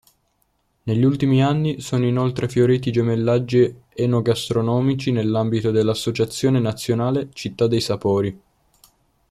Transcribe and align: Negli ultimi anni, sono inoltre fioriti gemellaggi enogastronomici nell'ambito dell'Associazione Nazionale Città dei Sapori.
Negli 0.83 1.03
ultimi 1.03 1.43
anni, 1.43 1.79
sono 1.79 2.05
inoltre 2.07 2.49
fioriti 2.49 2.91
gemellaggi 2.91 3.81
enogastronomici 3.93 5.11
nell'ambito 5.11 5.69
dell'Associazione 5.69 6.57
Nazionale 6.59 7.29
Città 7.33 7.67
dei 7.67 7.81
Sapori. 7.81 8.41